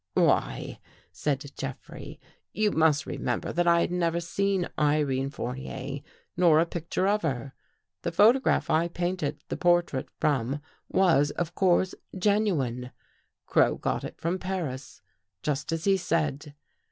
[0.15, 0.79] "Why,"
[1.11, 2.19] said Jeffrey,"
[2.61, 5.99] you must remember that I had never seen Irene Fournier
[6.35, 7.53] nor a picture of her.
[8.01, 10.59] The photograph I painted the portrait from
[10.89, 12.89] was, of course, genuine.
[13.45, 15.03] Crow got it from Paris,
[15.43, 16.55] just as he said.